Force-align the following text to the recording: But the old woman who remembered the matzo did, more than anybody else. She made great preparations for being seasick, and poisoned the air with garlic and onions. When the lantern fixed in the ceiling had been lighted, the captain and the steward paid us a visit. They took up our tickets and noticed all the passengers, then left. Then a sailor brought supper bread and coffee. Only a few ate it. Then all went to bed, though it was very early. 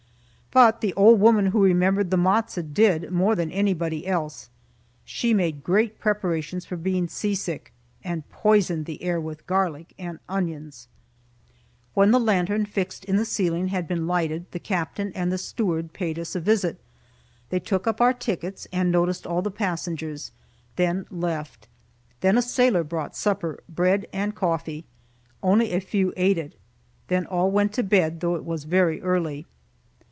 But 0.53 0.81
the 0.81 0.93
old 0.95 1.21
woman 1.21 1.45
who 1.45 1.63
remembered 1.63 2.11
the 2.11 2.17
matzo 2.17 2.61
did, 2.61 3.09
more 3.09 3.35
than 3.35 3.49
anybody 3.51 4.05
else. 4.05 4.49
She 5.05 5.33
made 5.33 5.63
great 5.63 5.97
preparations 5.97 6.65
for 6.65 6.75
being 6.75 7.07
seasick, 7.07 7.71
and 8.03 8.27
poisoned 8.29 8.85
the 8.85 9.01
air 9.01 9.21
with 9.21 9.47
garlic 9.47 9.93
and 9.97 10.19
onions. 10.27 10.89
When 11.93 12.11
the 12.11 12.19
lantern 12.19 12.65
fixed 12.65 13.05
in 13.05 13.15
the 13.15 13.23
ceiling 13.23 13.69
had 13.69 13.87
been 13.87 14.07
lighted, 14.07 14.51
the 14.51 14.59
captain 14.59 15.13
and 15.15 15.31
the 15.31 15.37
steward 15.37 15.93
paid 15.93 16.19
us 16.19 16.35
a 16.35 16.41
visit. 16.41 16.81
They 17.49 17.61
took 17.61 17.87
up 17.87 18.01
our 18.01 18.13
tickets 18.13 18.67
and 18.73 18.91
noticed 18.91 19.25
all 19.25 19.41
the 19.41 19.51
passengers, 19.51 20.33
then 20.75 21.05
left. 21.09 21.69
Then 22.19 22.37
a 22.37 22.41
sailor 22.41 22.83
brought 22.83 23.15
supper 23.15 23.63
bread 23.69 24.05
and 24.11 24.35
coffee. 24.35 24.83
Only 25.41 25.71
a 25.71 25.79
few 25.79 26.11
ate 26.17 26.37
it. 26.37 26.55
Then 27.07 27.25
all 27.25 27.51
went 27.51 27.71
to 27.75 27.83
bed, 27.83 28.19
though 28.19 28.35
it 28.35 28.43
was 28.43 28.65
very 28.65 29.01
early. 29.01 29.45